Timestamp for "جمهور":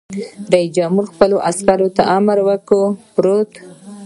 0.77-1.05